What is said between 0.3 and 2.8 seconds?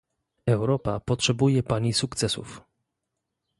Europa potrzebuje pani sukcesów